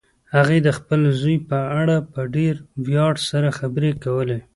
[0.35, 2.53] هغې د خپل زوی په اړه په ډېر
[2.87, 4.39] ویاړ سره خبرې کولې